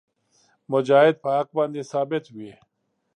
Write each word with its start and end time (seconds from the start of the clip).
مجاهد 0.71 1.15
په 1.23 1.29
حق 1.35 1.49
باندې 1.57 1.81
ثابت 1.91 2.23
وي. 2.35 2.51